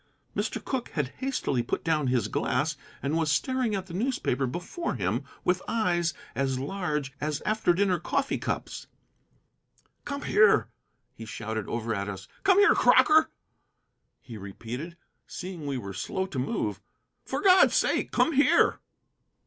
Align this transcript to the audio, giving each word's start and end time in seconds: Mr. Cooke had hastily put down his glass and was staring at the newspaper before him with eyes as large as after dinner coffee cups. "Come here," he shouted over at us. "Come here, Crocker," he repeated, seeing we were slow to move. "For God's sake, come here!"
Mr. 0.35 0.57
Cooke 0.65 0.89
had 0.93 1.09
hastily 1.19 1.61
put 1.61 1.83
down 1.83 2.07
his 2.07 2.27
glass 2.27 2.75
and 3.03 3.15
was 3.15 3.31
staring 3.31 3.75
at 3.75 3.85
the 3.85 3.93
newspaper 3.93 4.47
before 4.47 4.95
him 4.95 5.23
with 5.43 5.61
eyes 5.67 6.15
as 6.33 6.57
large 6.57 7.13
as 7.21 7.39
after 7.45 7.71
dinner 7.71 7.99
coffee 7.99 8.39
cups. 8.39 8.87
"Come 10.03 10.23
here," 10.23 10.69
he 11.13 11.25
shouted 11.25 11.67
over 11.67 11.93
at 11.93 12.09
us. 12.09 12.27
"Come 12.43 12.57
here, 12.57 12.73
Crocker," 12.73 13.29
he 14.19 14.37
repeated, 14.39 14.97
seeing 15.27 15.67
we 15.67 15.77
were 15.77 15.93
slow 15.93 16.25
to 16.25 16.39
move. 16.39 16.81
"For 17.23 17.39
God's 17.39 17.75
sake, 17.75 18.09
come 18.09 18.31
here!" 18.33 18.79